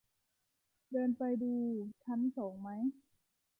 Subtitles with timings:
[0.91, 1.53] เดินไปดู
[2.03, 2.69] ชั้นสองไหม